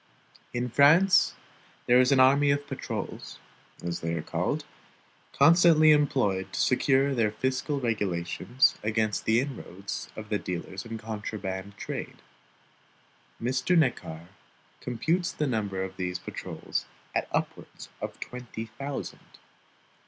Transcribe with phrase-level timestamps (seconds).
[0.51, 1.35] In France,
[1.85, 3.37] there is an army of patrols
[3.83, 4.65] (as they are called)
[5.31, 11.77] constantly employed to secure their fiscal regulations against the inroads of the dealers in contraband
[11.77, 12.23] trade.
[13.39, 13.77] Mr.
[13.77, 14.29] Neckar
[14.79, 19.37] computes the number of these patrols at upwards of twenty thousand.